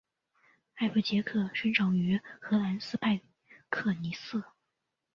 [0.77, 3.21] 艾佛杰克生长于荷兰斯派
[3.69, 4.43] 克尼瑟。